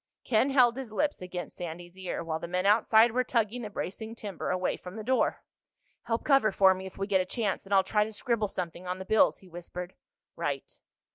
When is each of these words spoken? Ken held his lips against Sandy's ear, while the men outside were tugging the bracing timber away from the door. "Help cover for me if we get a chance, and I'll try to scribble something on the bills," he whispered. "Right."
Ken 0.23 0.49
held 0.49 0.75
his 0.77 0.91
lips 0.91 1.21
against 1.21 1.55
Sandy's 1.55 1.95
ear, 1.95 2.23
while 2.23 2.39
the 2.39 2.47
men 2.47 2.65
outside 2.65 3.11
were 3.11 3.23
tugging 3.23 3.61
the 3.61 3.69
bracing 3.69 4.15
timber 4.15 4.49
away 4.49 4.75
from 4.75 4.95
the 4.95 5.03
door. 5.03 5.43
"Help 6.05 6.23
cover 6.23 6.51
for 6.51 6.73
me 6.73 6.87
if 6.87 6.97
we 6.97 7.05
get 7.05 7.21
a 7.21 7.23
chance, 7.23 7.65
and 7.65 7.73
I'll 7.75 7.83
try 7.83 8.03
to 8.03 8.11
scribble 8.11 8.47
something 8.47 8.87
on 8.87 8.97
the 8.97 9.05
bills," 9.05 9.37
he 9.37 9.47
whispered. 9.47 9.93
"Right." 10.35 10.79